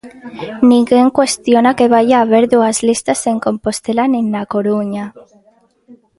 [0.71, 5.05] Ninguén cuestiona que vaia a haber dúas listas en Compostela nin na Coruña.